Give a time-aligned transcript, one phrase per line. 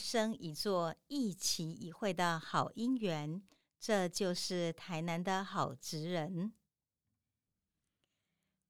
[0.00, 3.42] 生一座一期一会的好姻缘。
[3.78, 6.52] 这就是台南的好职人。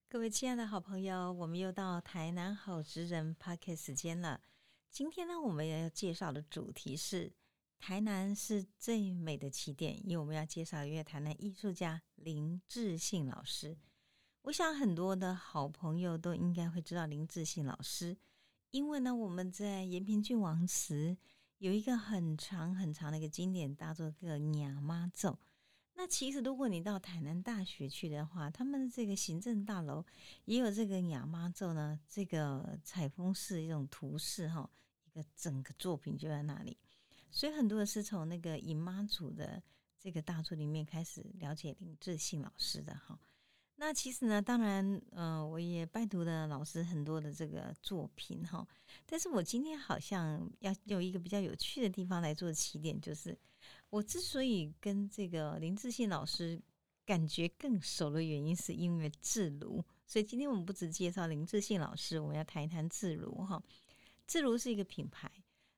[0.09, 4.41] 各位亲爱的好朋友，我们又到台南好职人 p a r k 时间了。
[4.91, 7.33] 今天呢，我们要介绍的主题是
[7.79, 13.79] 台南是最美的起点，因为我们要介绍一位台南艺术家林志信老师。
[14.43, 18.17] 我想很多的好朋友都应该会知道林志信老师，
[18.71, 21.17] 因为呢，我们在延平郡王祠
[21.59, 25.39] 有一个很长很长的一个经典大作，个娘妈咒。
[25.95, 30.05] 那其实如果你到台南大学去的话，他们这个行政大楼
[30.45, 34.71] 也有这个娘妈咒呢，这个采风式一种图示哈，
[35.05, 36.79] 一个整个作品就在那里。
[37.31, 39.63] 所以很多人是从那个姨妈祖的
[39.99, 43.19] 这个大作里面开始了解林志信老师的哈。
[43.83, 48.65] 那其实呢，当然，嗯，我也拜读了老师很多的这个作品哈。
[49.07, 53.35] 但是我今天好像要有一个比较有趣的地方来做起点，就是
[53.89, 56.61] 我之所以跟这个林志信老师
[57.07, 59.83] 感觉更熟的原因，是因为自如。
[60.05, 63.63] 所以今天我们不只介绍林志信老师，我们要谈一谈自如哈。
[64.27, 65.33] 自如是一个品牌。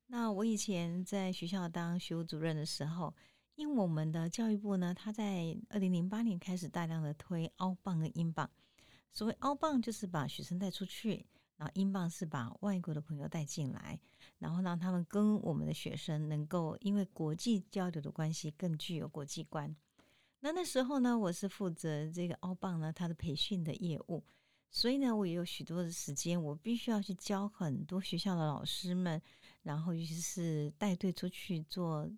[0.08, 3.14] 那我以前在学校当学务主任的时候。
[3.54, 8.50] 因为我们的教育部呢，他在二零零八年开始大量的推澳棒跟英镑。
[9.10, 14.00] 所谓澳棒就是把学生带出去，然后英镑是把外国的朋友带进来，
[14.38, 19.76] 然后让他们跟我们的学生能够因为国际交流的关系更具有国际观。
[20.40, 24.24] 那那时候呢，我是负责这个澳棒呢它的培训的业务，
[24.70, 29.20] 所以呢，我也有许多的时间，我必须要去教很多学校的老师们，
[29.62, 32.10] 然后尤其是带队出去做。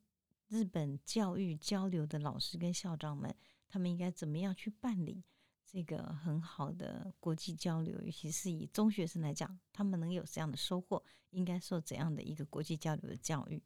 [0.55, 3.35] 日本教育交流的老师跟校长们，
[3.67, 5.21] 他们应该怎么样去办理
[5.67, 8.01] 这个很好的国际交流？
[8.03, 13.61] 尤其是以中学生来讲，他们能有这样的收获，应该受怎样的一个国际交流的教育？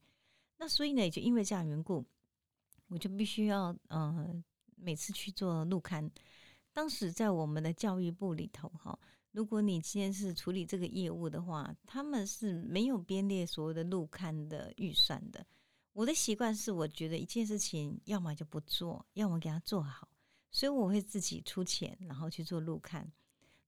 [0.57, 2.03] 那所以呢，也就因为这样缘故，
[2.87, 4.43] 我就必须要呃
[4.75, 6.11] 每次去做录刊。
[6.73, 8.99] 当时在我们的教育部里头，哈，
[9.33, 15.47] 如果你今天是处理这个业务的话，他们是没有编列所有的录刊的预算的。
[15.99, 20.09] 我的习惯是，我觉得一件事情要么就不做，要么给他做好，
[20.49, 23.11] 所以我会自己出钱，然后去做路看。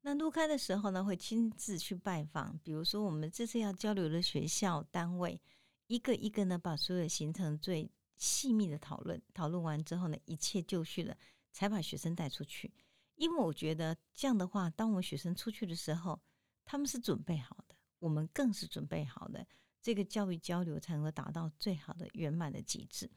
[0.03, 5.43] 那录刊的时候呢，会亲自去拜访，比如说我们这次要交流的学校单位，
[5.89, 11.17] 一个一个呢，把所有行程最细密的讨论，讨论完之后呢，一切就绪了，
[11.51, 12.73] 才把学生带出去。
[13.17, 16.21] 因为我觉得这样的话，当我们学生出去的时候，
[16.65, 19.45] 他们是准备好的，我们更是准备好的。
[19.83, 23.11] 这个教育交流才能够达到最好的圆满的极致。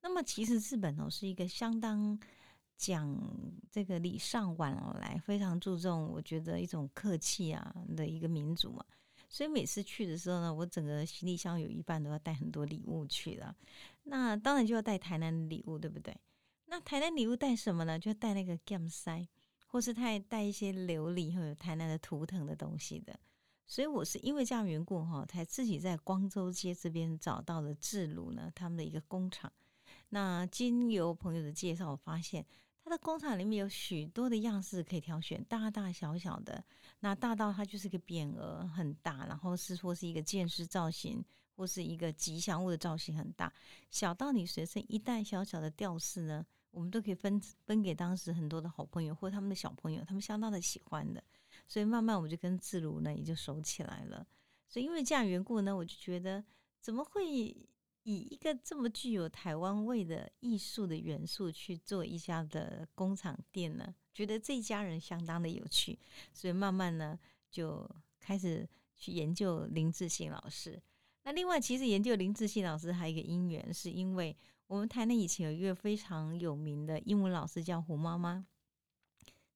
[0.00, 2.18] 那么，其实日本哦是一个相当
[2.76, 3.18] 讲
[3.70, 8.84] 这个礼尚往来，非常注重我觉得一种客气啊的一个民族嘛。
[9.30, 13.56] 所以每次去的时候呢，我整个行李箱有一半都要带很多礼物去了。
[14.02, 16.14] 那当然就要带台南的礼物，对不对？
[16.66, 17.98] 那台南礼物带什么呢？
[17.98, 19.26] 就带那个 gam 塞，
[19.66, 23.18] 或是带带一些琉璃或者台南的图腾的东西的。
[23.66, 29.52] 所以我是因为这样缘故哈，才自己在光州街这边找到了智鲁呢他们的一个工厂。
[30.10, 32.44] 那经由朋友的介绍，我发现
[32.82, 36.62] 他的工厂里面有许多的样式可以挑选，大大小小的。
[37.00, 41.24] 那大到它就是个匾额很大，然后是说是一个剑士造型，
[41.56, 43.48] 或是一个吉祥物的造型很大；
[43.90, 51.22] 小到你随身一袋小小的吊饰呢，我们都可以分分给当时很多的好朋友或他们的小朋友，他们相当的喜欢的。
[51.66, 54.26] 所以慢慢我们就跟自如呢也就熟起来了。
[54.68, 56.44] 所以因为这样缘故呢，我就觉得
[56.80, 57.68] 怎么会以
[58.02, 63.94] 一个这么具有台湾味的艺术的元素去做一家的工厂店呢？
[64.12, 65.98] 觉得这一家人相当的有趣，
[66.32, 67.18] 所以慢慢呢
[67.50, 67.88] 就
[68.20, 70.80] 开始去研究林志信老师。
[71.22, 74.36] 那另外其实研究林志信老师还有一个因缘，是因为
[74.66, 78.46] 我们台南以前有一个非常有名的英文老师叫胡妈妈。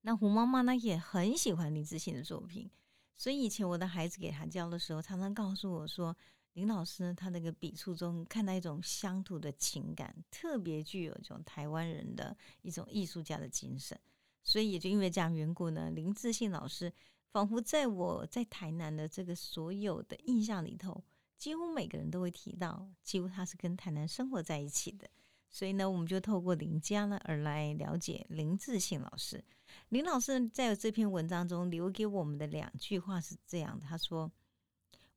[0.02, 2.70] 那胡妈妈呢也很喜欢林志信的作品，
[3.16, 6.16] 所以以前我的孩子给他教的时候，常常告诉我说，
[6.54, 13.98] 林老师呢他那个笔触中看到一种乡土的情感，特别具有一种台湾人的一种艺术家的精神。
[14.44, 16.90] 所以也就因为这样缘故呢，林志信老师
[17.32, 21.04] 仿佛在我在台南的这个所有的印象里头，
[21.36, 25.06] 几乎每个人都会提到，几乎他是跟台南生活在一起的。
[25.50, 29.44] 所以呢，我们就透过林家呢而来了解林志信老师。
[29.88, 34.30] 林老师在这篇文章中留给我们的两句话是这样的：他说，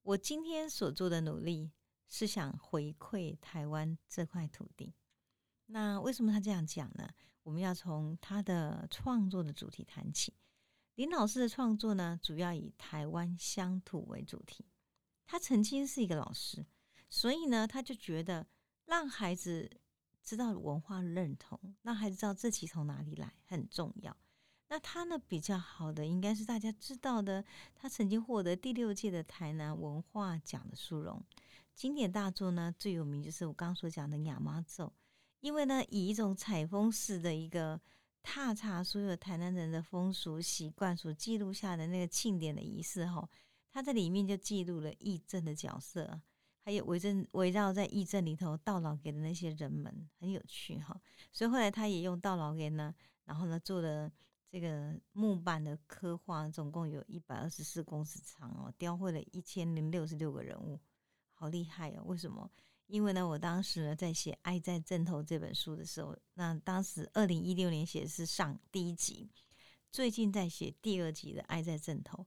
[0.02, 1.72] 我今天所做的努力
[2.08, 4.94] 是想回馈台湾这块土地。
[5.66, 7.10] 那为什么他这样讲呢？
[7.44, 10.34] 我们要从他的创作的主题谈起。
[10.96, 14.66] 林老师的创作呢，主要以台湾乡土为主题。
[15.26, 16.66] 他曾经是一个老师，
[17.10, 18.46] 所以呢，他就觉得
[18.86, 19.72] 让孩子
[20.22, 24.16] 知道文化认同，让孩子知道自己从哪里来很重要。
[24.72, 27.44] 那他呢比较好的，应该是大家知道的，
[27.76, 31.22] 他曾经获得第六届的台南文化奖的殊荣。
[31.76, 34.86] 经典大作呢最有名就是我刚刚所讲的《亚妈咒》，
[35.42, 37.82] 因为呢以一种采风式的一个
[38.24, 43.30] 踏查所有台南人的风俗习惯所记录下的那个庆典的仪式哈，
[43.74, 46.22] 他在里面就记录了义正的角色，
[46.64, 50.98] 还有围正围绕在义正里头到老给的那些人们，很有趣哈。
[51.34, 52.96] 所以后来他也用到老给呢，
[53.26, 54.10] 然后呢做了。
[54.52, 60.78] 这个木板的刻画总共有一百二十四公尺长哦，雕绘了一千零六十六个人物，
[61.32, 62.04] 好厉害哦！
[62.04, 62.52] 为什么？
[62.88, 69.32] 因为呢，我当时呢在写《爱在正头》这本书的时候，那当时二零一六年写的是上第一集，
[69.90, 72.18] 最近在写第二集的《爱在正头》，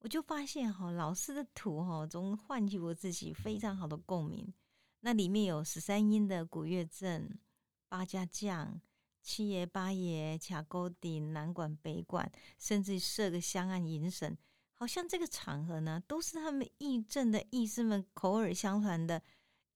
[0.00, 4.52] 我就发现哈，老师的图哈，总唤起我自己非常好的共鸣。
[5.00, 7.40] 那里面有十三音的古乐阵、
[7.88, 8.78] 八家将。
[9.22, 14.36] 七爷八爷卡沟顶南管北管，甚至设个香案迎神，
[14.74, 19.22] 好像这个场合呢，都是他们义正的义士们口耳相传的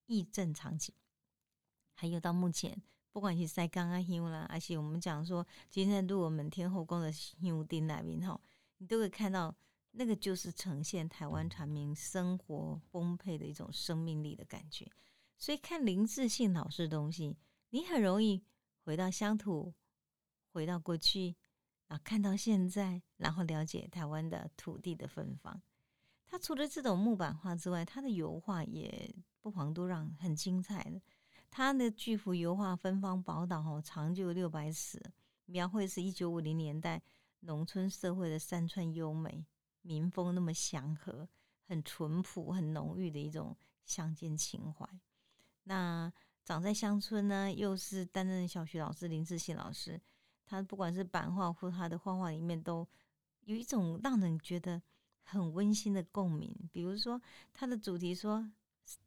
[0.06, 0.92] 义正场景。
[1.94, 2.82] 还有到目前，
[3.12, 8.40] 不管是在刚刚修啦，而且我们讲说今天入我们天后宫的修丁那边哈，
[8.78, 9.54] 你都会看到
[9.92, 14.90] 那个就是呈现台湾传民生活丰沛的一种生命力的感觉。
[15.38, 17.36] 所以看林志信老师的东西，
[17.70, 18.42] 你很容易。
[18.86, 19.74] 回到乡土，
[20.52, 21.34] 回到过去，
[21.88, 25.60] 啊，看到现在，然后了解台湾的土地的芬芳。
[26.24, 31.02] 它除了这种木板画之外，它的油画也不遑多让，很精彩的。
[31.50, 35.02] 它的巨幅油画《芬芳宝岛》哦，长就六百尺，
[35.46, 37.02] 描绘是一九五零年代
[37.40, 39.44] 农村社会的山川优美，
[39.82, 41.28] 民风那么祥和，
[41.64, 44.88] 很淳朴、很浓郁的一种乡间情怀。
[45.64, 46.12] 那。
[46.46, 50.00] 长在乡村呢，又是担任小学老师林志信老师，
[50.44, 52.86] 他不管是版画或他的画画里面，都
[53.40, 54.80] 有一种让人觉得
[55.24, 56.56] 很温馨的共鸣。
[56.70, 57.20] 比如说
[57.52, 58.48] 他的主题说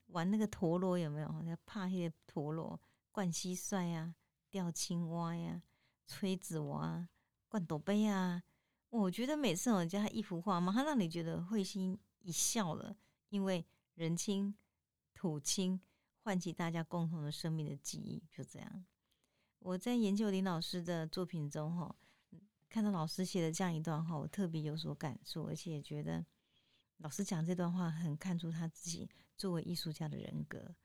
[0.07, 1.43] 玩那个陀螺有没有？
[1.45, 2.77] 要怕那些陀螺，
[3.09, 4.13] 灌蟋蟀呀，
[4.51, 5.61] 钓青蛙呀，
[6.05, 7.07] 吹纸娃，
[7.47, 8.43] 灌斗杯啊。
[8.89, 12.97] 我觉得每次我家一幅画，马上让你觉得会心一笑了，
[13.29, 13.65] 因为
[13.95, 14.53] 人亲
[15.13, 15.79] 土亲。
[16.29, 18.85] 唤起大家共同的生命的记忆，就这样。
[19.57, 21.95] 我在研究林老师的作品中，哈，
[22.69, 26.23] 看到老师写的这样一段话，我特别有所感触，而且也觉得
[26.97, 30.75] 老师讲这段话很看出他自己作为艺术家的人格。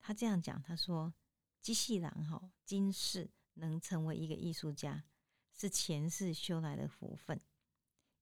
[0.00, 1.12] 他这样讲，他说
[1.60, 5.04] ：“机器人哈，今世能成为一个艺术家，
[5.52, 7.38] 是前世修来的福分。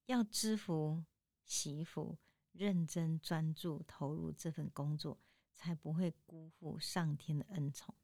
[0.07, 1.05] 要知福、
[1.45, 2.19] 惜福、
[2.51, 5.21] 认真专注投入这份工作。”
[5.55, 7.95] 才不会辜负上天的恩宠，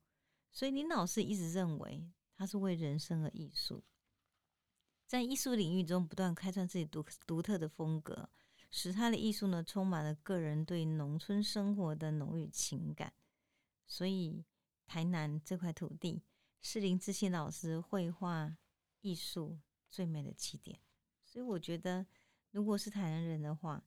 [0.52, 3.84] 所以林老师一直认为他是为人生而艺术，
[5.06, 8.30] 在艺术领域中不断开创自己独独特的风格，
[8.70, 13.12] 使他的艺术呢充满了个人对农村生活的浓郁情感。
[13.86, 14.44] 所以
[14.86, 16.22] 台南这块土地
[16.62, 18.56] 是林志信老师绘画
[19.00, 20.78] 艺术最美的起点。
[21.24, 22.06] 所以我觉得，
[22.52, 23.84] 如果是台南人的话，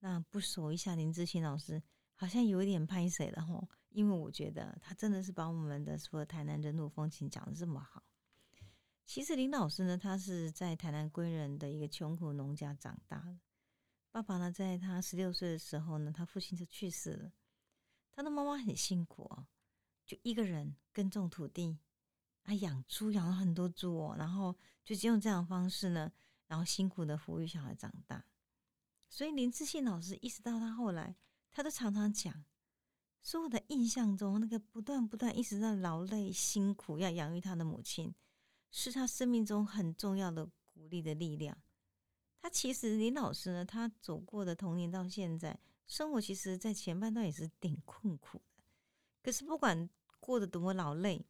[0.00, 1.82] 那不熟一下林志信老师。
[2.16, 8.04] 好像有一点拍谁了吼，因为我觉得他真的是把我们的说台南人土风情讲的这么好。
[9.04, 13.38] 其实林老师呢，他是在台南归仁的一个穷苦农家长大的。
[14.10, 17.32] 爸爸呢，在他十六岁的时候呢，他父亲就去世了。
[18.12, 19.46] 他的妈妈很辛苦哦，
[20.06, 21.78] 就一个人耕种土地，
[22.44, 26.12] 啊，养猪养了很多猪哦，然后就用这样的方式呢，
[26.46, 28.24] 然后辛苦的抚育小孩长大。
[29.08, 31.16] 所以林志信老师一直到他后来。
[31.56, 32.44] 他都常常讲，
[33.22, 38.12] 说我的印象中，那个不断不断一直在劳累辛苦要养育他的母亲，
[38.72, 41.56] 是他生命中很重要的鼓励的力量。
[42.42, 45.56] 他其实林老师呢，他走过的童年到现在，
[45.86, 48.64] 生活其实在前半段也是挺困苦的。
[49.22, 51.24] 可是不管过得多么劳累，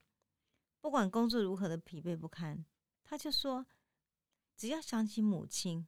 [0.81, 2.65] 不管工作如何的疲惫不堪，
[3.05, 3.67] 他就说，
[4.57, 5.87] 只要想起母亲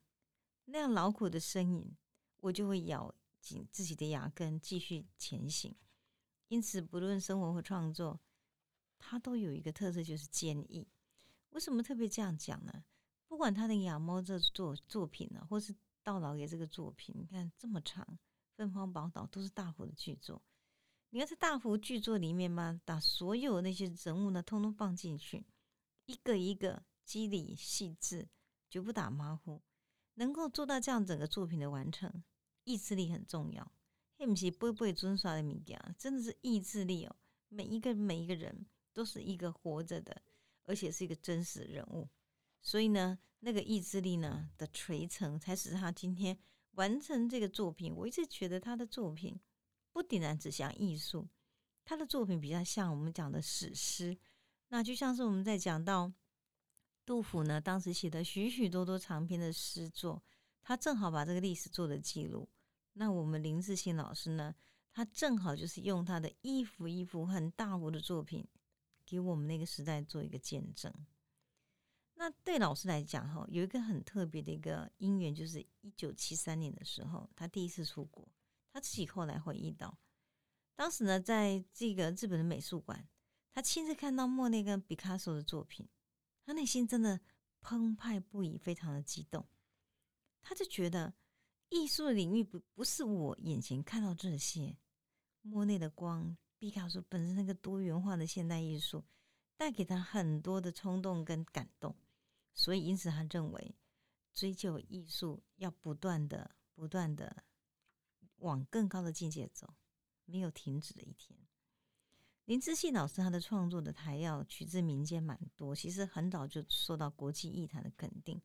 [0.65, 1.97] 那样劳苦的身影，
[2.41, 3.11] 我就会咬。
[3.47, 5.75] 紧自己的牙根，继续前行。
[6.49, 8.19] 因此，不论生活或创作，
[8.97, 10.87] 他都有一个特色，就是坚毅。
[11.49, 12.83] 为什么特别这样讲呢？
[13.27, 15.73] 不管他的《养猫》这作作品呢，或是
[16.03, 18.05] 《到老爷》这个作品，你看这么长，
[18.55, 20.41] 《芬芳宝岛》都是大幅的巨作。
[21.09, 25.45] 你要在大幅巨作里面嘛，把所有那些人物呢，通通放进去，
[26.05, 28.29] 一个一个机理细致，
[28.69, 29.61] 绝不打马虎，
[30.15, 32.23] 能够做到这样整个作品的完成。
[32.67, 33.71] 意志力很重要，
[34.17, 37.15] 嘿，不是不会遵刷的物件，真的是意志力哦。
[37.47, 40.21] 每一个每一个人都是一个活着的，
[40.65, 42.09] 而且是一个真实人物。
[42.61, 46.37] 所以呢，那个意志力呢的垂成，才使他今天
[46.71, 47.95] 完成这个作品。
[47.95, 49.39] 我一直觉得他的作品
[49.93, 51.29] 不仅然只像艺术，
[51.85, 54.17] 他的作品比较像我们讲的史诗。
[54.67, 56.11] 那就像是我们在讲到
[57.05, 60.21] 杜甫呢，当时写的许许多多长篇的诗作，
[60.61, 62.49] 他正好把这个历史做了记录。
[62.97, 64.55] 那我们林志信老师呢，
[64.91, 68.47] 他正好就是用他的一幅一幅很大幅的作品，
[69.05, 70.93] 给我们那个时代做一个见证。
[72.15, 78.27] 那对老师来讲，哈，有一个很特别的一个因缘，就是一九七三年的时候，他第一次出国，
[78.73, 79.97] 他自己后来回忆到，
[80.75, 83.07] 当时呢，在这个日本的美术馆。
[83.53, 85.89] 他亲自看到莫内跟毕卡索的作品，
[86.45, 87.19] 他内心真的
[87.59, 89.47] 澎湃不已，非常的激动。
[90.43, 91.15] 他就觉得
[91.69, 94.77] 艺术的领域不不是我眼前看到这些，
[95.41, 99.03] 莫内的光，毕卡索本身那个多元化的现代艺术，
[99.57, 101.95] 带给他很多的冲动跟感动。
[102.53, 103.75] 所以因此他认为，
[104.33, 107.43] 追求艺术要不断的、不断的
[108.37, 109.75] 往更高的境界走，
[110.25, 111.37] 没有停止的一天。
[112.45, 118.41] 林志信老师他的创作的台要取自民间蛮多，其实很早就受到国际艺坛的肯定。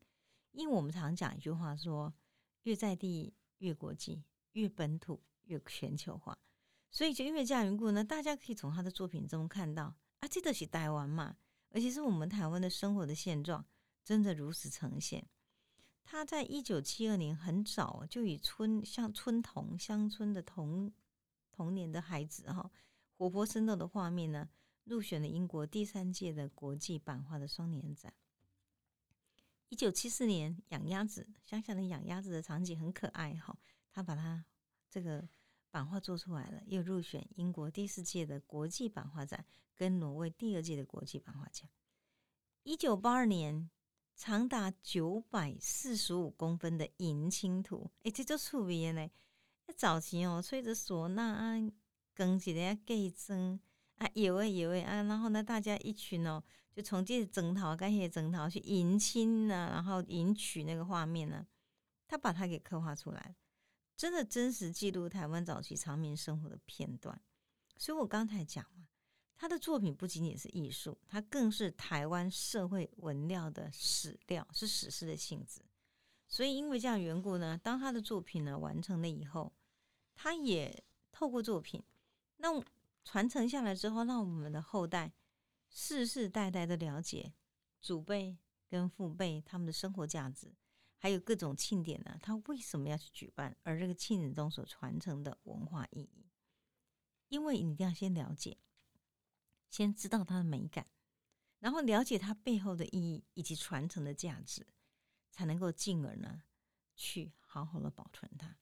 [0.51, 2.13] 因为我们常讲一句话说，
[2.63, 6.37] 越在地越国际，越本土越全球化。
[6.91, 11.37] 所以就因为这样缘故呢，大家可以从他的作品中看到啊，这都是台湾嘛，
[11.71, 13.65] 而且是我们台湾的生活的现状，
[14.05, 15.27] 真的如此呈现。
[16.05, 20.93] 他在一九七二年很早就以村像村童乡村的童
[21.51, 22.71] 童年的孩子哈。
[23.17, 24.49] 活泼生动的画面呢，
[24.85, 28.13] 入选了英国第三届的国际版画的双年展。
[29.73, 33.59] 一九七四年，养鸭子，乡下的养鸭子的场景很可爱哈，
[33.91, 34.45] 他把它
[34.91, 35.27] 这个
[35.71, 41.67] 版画做出来了，又入选英国第四届的国际版画展，跟挪威第二届的国际版画奖。
[42.65, 43.71] 一九八二年，
[44.15, 49.11] 长达九百四十五公分的银青图，哎，这就出名呢。
[49.75, 51.57] 早期哦，吹着唢呐啊。
[52.13, 53.59] 跟起来给蒸
[54.03, 56.43] 啊，有诶有诶啊，然后呢，大家一群哦，
[56.73, 61.47] 就从这征讨，感谢征讨去迎亲呢，然后迎娶那个画面呢，
[62.09, 63.37] 他把它给刻画出来，
[63.97, 67.23] 真的真实记录台湾早期长民生活的片段。
[67.77, 68.89] 所以我刚才讲嘛，
[69.37, 75.63] 他的作品不仅仅是艺术，它更是台湾社会文料的史料，是史诗的性质。
[76.27, 79.53] 所以因为这样缘故呢，当他的作品呢完成了以后，
[80.17, 80.83] 他也
[81.13, 81.81] 透过作品。
[82.39, 82.61] 那
[83.05, 85.13] 传承下来之后，让我们的后代
[85.69, 87.35] 世世代代都了解
[87.81, 90.55] 祖辈跟父辈他们的生活价值，
[90.99, 93.57] 还有各种庆典呢，他为什么要去举办？
[93.63, 96.31] 而这个庆典中所传承的文化意义，
[97.29, 98.59] 因为你一定要先了解，
[99.69, 100.87] 先知道它的美感，
[101.59, 104.67] 然后了解它背后的意义以及传承的价值，
[105.31, 106.45] 才能够进而呢
[106.95, 108.59] 去好好的保存它。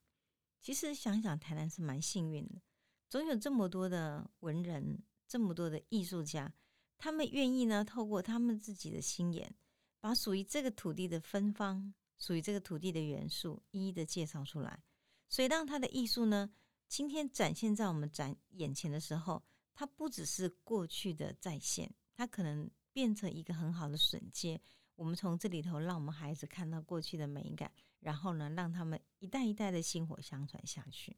[0.61, 2.63] 其实想想，台南是蛮幸运的。
[3.11, 6.55] 总有这么多的文人，这么多的艺术家，
[6.97, 9.53] 他们愿意呢，透过他们自己的心眼，
[9.99, 14.81] 把属于这个土地的芬芳，属于这个土地的元素，一一的介绍出来。
[15.29, 16.49] 所以，让他的艺术呢，
[16.87, 19.43] 今天展现在我们展眼前的时候，
[19.75, 24.61] 它不只是过去的再现，它可能变成一个很好的瞬间。
[24.95, 31.17] 我们从这里头，让我们孩子看到过去的美感，然后呢，让他们一代一代的薪火相传下去。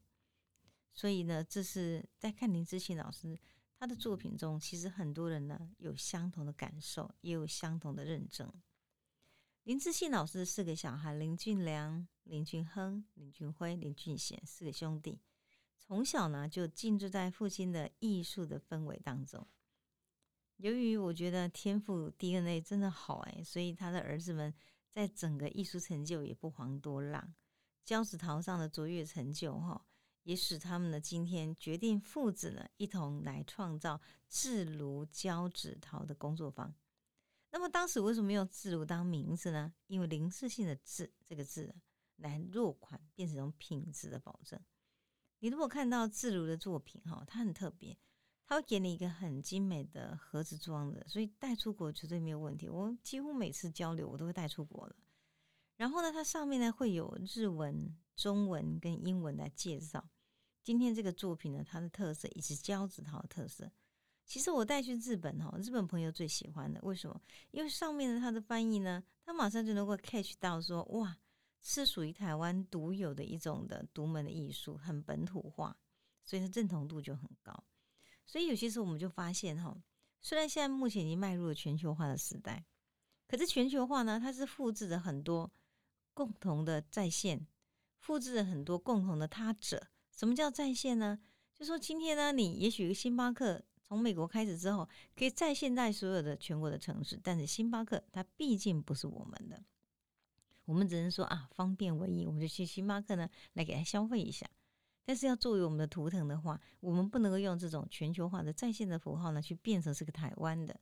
[0.93, 3.37] 所以呢，这是在看林志信老师
[3.77, 8.51] 他的作品中，其实很多人呢有相同的感受，也有相同的认证。
[9.63, 15.19] 林志信老师四个小孩：林俊良、林俊亨、林俊辉、林俊贤四个兄弟，
[15.77, 19.47] 从小呢就浸住在父亲的艺术的氛围当中。
[20.57, 24.53] 由于我觉得天赋 DNA 真的好哎，所以他的儿子们
[24.91, 27.33] 在整个艺术成就也不遑多让，
[27.83, 29.85] 胶纸陶上的卓越成就哈。
[30.23, 36.73] 也使他们呢，今天决定父子呢一同来创造制炉胶纸陶的工作坊。
[37.51, 39.73] 那么当时为什么用制炉当名字呢？
[39.87, 41.75] 因为临时性的“制”这个字
[42.15, 44.59] 来落款，变成一种品质的保证。
[45.39, 47.95] 你如果看到制炉的作品哈，它很特别，
[48.47, 52.67] 它会给你一个很精美的盒子装的，所以带出国绝对没有问题。
[52.69, 54.95] 我几乎每次交流，我都会带出国了。
[55.75, 60.09] 然后呢，它上面呢会有日文、中文跟英文来介绍。
[60.63, 63.69] 今天这个作品呢，它的特色以及胶纸陶的特色，
[64.25, 67.21] 其实我带去日本哈，日本朋友最喜欢的，为什么？
[67.51, 71.17] 因为上面的它的翻译呢，他马上就能够 catch 到说，哇，
[71.59, 75.75] 是属于台湾独有的一种的独门的艺术，很本土化，
[76.23, 77.53] 所以它认同度就很高。
[78.25, 79.77] 所以有些时候我们就发现哈，
[80.21, 82.63] 虽然现在目前已经迈入了全球化的时代，
[83.27, 85.51] 可是全球化呢，它是复制着很多
[86.13, 87.45] 共同的在线，
[87.99, 89.89] 复制了很多共同的他者。
[90.15, 91.19] 什么叫在线呢？
[91.53, 99.63] 就说今天呢，你也许星巴克从美国开始之后，可以在线在所有的全国的城市，但是星巴克它毕竟不是我们的，
[100.65, 104.49] 我们只能说啊，方便为宜，我们就去星巴克呢来给它消费一下。
[105.05, 110.79] 但是要作为我们的图腾的话，我们不能够用这种全球化的在线的符号呢，去变成是个台湾的。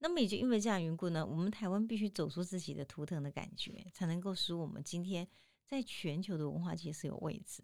[0.00, 5.28] 那么也就因为这样缘故呢，我们台湾必须走出自己的图腾的感觉，才能够使我们今天
[5.64, 7.62] 在全球的文化界是有位置。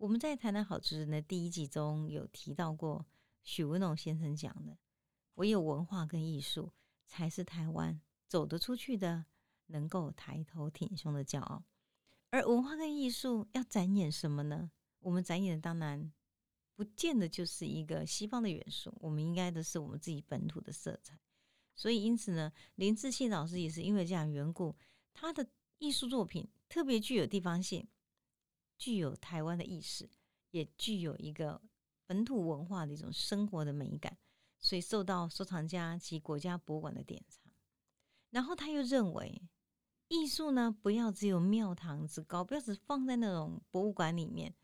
[0.00, 3.04] 我们在台南好吃人的第一集中有提到过，
[3.42, 4.78] 许文龙先生讲的，
[5.34, 6.72] 唯有文化跟艺术
[7.06, 9.26] 才是台湾走得出去的，
[9.66, 11.62] 能够抬头挺胸的骄傲。
[12.30, 14.70] 而文化跟艺术要展演什么呢？
[15.00, 16.10] 我们展演的当然
[16.74, 21.20] 不见得就是一个西方的元素，我们应该的是我们自己本土的色彩。
[21.74, 24.74] 所以因此呢，林志信老师也是因为这样缘故，
[25.12, 27.86] 他的艺术作品特别具有地方性，
[28.80, 30.08] 具有台湾的意识，
[30.52, 31.60] 也具有一个
[32.06, 34.16] 本土文化的一种生活的美感，
[34.58, 37.44] 所以受到收藏家及国家博物馆的典藏。
[38.30, 39.42] 然后他又认为，
[40.08, 44.54] 艺术呢不要只有庙堂之高，不要只放在那种博物馆里面。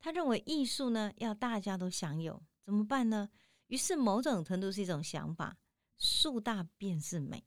[0.00, 3.30] 他认为艺术呢要大家都享有，怎么办呢？
[3.68, 5.56] 于是某种程度是一种想法：
[5.96, 7.46] 树大便是美。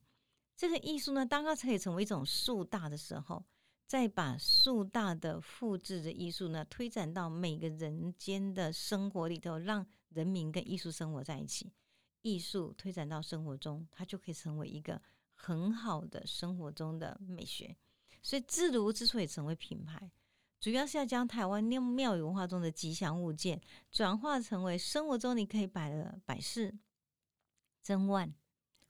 [0.56, 3.44] 这个艺术呢，当它可以成为一种树大的时候，
[3.93, 11.72] 再把树大的复制的艺术呢，推展到每个人间的生活里头，让人民跟艺术生活在一起。
[12.24, 15.00] 艺术推展到生活中，它就可以成为一个
[15.35, 17.77] 很好的生活中的美学。
[18.24, 20.09] 所以，自如之所以成为品牌。
[20.59, 26.75] 主要是要将台湾庙宇文化中的吉祥物件转化成为生活中你可以摆的摆饰、
[27.83, 28.33] 珍玩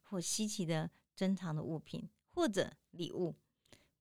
[0.04, 3.36] 或稀奇的珍藏的物品，或者礼物。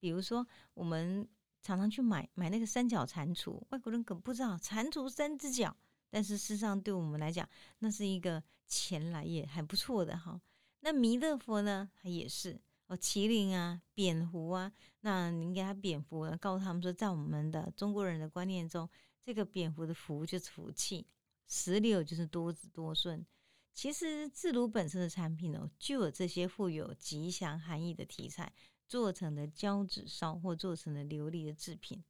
[0.03, 1.25] 比如说，我们
[1.62, 5.77] 常常去买买那个三角蟾蜍，外国人可不知道蟾蜍三只脚，
[6.11, 10.41] 但是事实上对我们来讲，那是一个钱来也还不错的哈。
[10.81, 12.99] 那弥勒佛呢，他也是哦。
[12.99, 21.07] 麒麟啊，蝙蝠啊，那您给他蝙蝠，告诉他们说，在我们的中国人的观念中，这个蝙蝠的福就是福气，
[21.47, 23.25] 石榴就是多子多孙。
[23.73, 28.53] 其实自如本身的产品哦，就有这些富有吉祥含义的题材
[28.92, 32.05] 做成的胶纸烧或做成的琉璃的制品，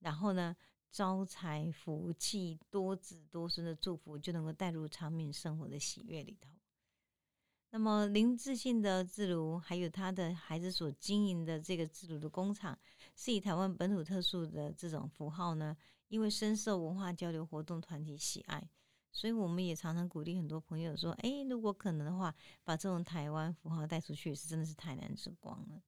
[0.00, 0.54] 然后呢，
[0.90, 6.50] 招财福气、多子多孙的祝福就能够带入长命生活的喜悦里头。
[7.70, 12.78] 那么林志信的自如，还有他的孩子所经营的这个自如的工厂，
[13.14, 15.74] 是以台湾本土特殊的这种符号呢，
[16.08, 18.68] 因为深受文化交流活动团体喜爱，
[19.10, 25.80] 所以我们也常常鼓励很多朋友说：，哎，如果可能的话，把这种台湾符号带出去，是真的是台南之光了。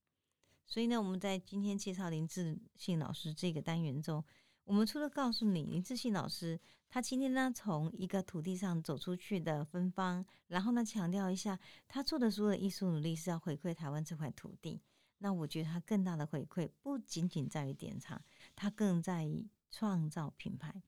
[0.68, 4.22] 所以呢，我们在今天介绍林志信老师这个单元中。
[4.64, 14.82] 我们除了告诉你林志信老师，他今天呢从一个土地上走出去的芬芳，然后呢强调一下他做的所有的艺术努力是要回馈台湾这块土地。
[15.20, 18.22] 那我觉得他更大的回馈不仅仅在于典藏，
[18.54, 20.82] 他更在于创造品牌。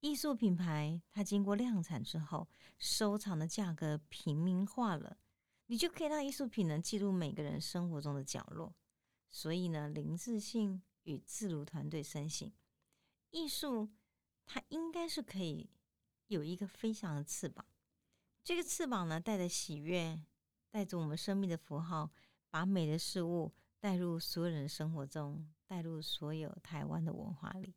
[0.00, 2.46] 艺术品牌它经过量产之后，
[2.78, 5.16] 收藏的价格平民化了，
[5.66, 8.72] 你就可以让艺术品能记录每个人生活中的角落。
[9.36, 12.50] 所以呢，林志信与自如团队深信。
[13.28, 13.90] 艺术，
[14.46, 15.68] 它应该是可以
[16.28, 17.62] 有一个飞翔的翅膀。
[18.42, 20.18] 这个翅膀呢，带着喜悦，
[20.70, 22.10] 带着我们生命的符号，
[22.48, 27.74] 把美的事物带入所有人生活中，带入所有台湾的文化里。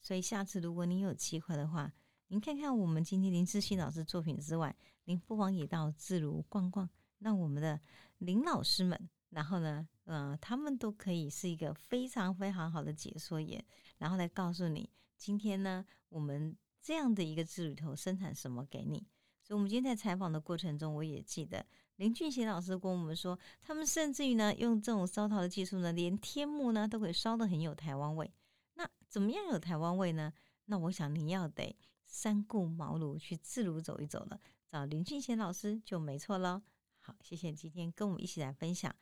[0.00, 1.92] 所以，下次如果您有机会的话，
[2.28, 7.78] 您看看我们今天林志新老师作品之外，您不妨也到自如逛逛，让我们的
[8.16, 13.62] 林老师们，然后呢，呃，他们都可以是一个非常非常好的解说员，
[13.98, 14.88] 然后来告诉你。
[15.16, 19.06] 今天呢，我们这样的一个字里头生产什么给你？
[19.42, 21.64] 所以，我们今天在采访的过程中，我也记得
[21.96, 28.32] 林俊贤老师跟我们说，他们甚至于呢，用这种烧陶的技术呢，连天幕呢都可以烧的很有台湾味。
[28.74, 30.32] 那怎么样有台湾味呢？
[30.66, 36.62] 那我想你要得三顾茅庐去自如走一走了，找林俊贤老师就没错了。
[36.98, 38.94] 好，谢谢今天跟我们一起来分享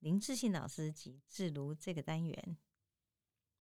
[0.00, 2.56] 林志信老师及自如这个单元。